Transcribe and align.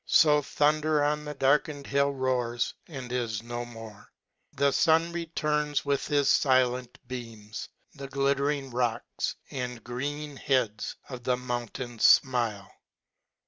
So 0.07 0.41
thunder 0.41 1.03
on 1.03 1.25
the 1.25 1.35
darkened 1.35 1.85
hill 1.85 2.09
roars 2.11 2.73
and 2.87 3.11
is 3.11 3.43
no 3.43 3.63
njore. 3.63 4.07
The 4.51 4.71
fun 4.73 5.11
returns 5.11 5.85
with 5.85 6.07
his 6.07 6.27
filent 6.29 6.95
beams. 7.07 7.69
The 7.93 8.07
glittering 8.07 8.71
rocks, 8.71 9.35
and 9.51 9.83
green 9.83 10.37
heads 10.37 10.95
of 11.07 11.23
the 11.23 11.37
mountains 11.37 12.19
fmile. 12.23 12.67